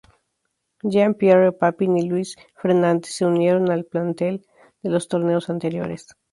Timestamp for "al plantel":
3.69-4.47